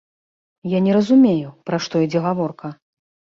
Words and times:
Я 0.71 0.79
не 0.85 0.95
разумею, 0.97 1.49
пра 1.69 1.77
што 1.89 2.01
ідзе 2.07 2.19
гаворка. 2.27 2.73